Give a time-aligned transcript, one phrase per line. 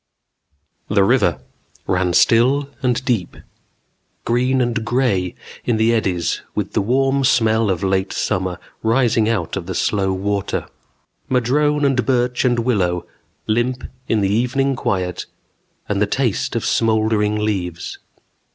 [0.91, 1.41] _|++ _The river
[1.85, 3.37] ran still and deep,
[4.25, 9.55] green and gray in the eddies with the warm smell of late summer rising out
[9.55, 10.65] of the slow water.
[11.29, 13.05] Madrone and birch and willow,
[13.45, 15.27] limp in the evening quiet,
[15.87, 17.99] and the taste of smouldering leaves....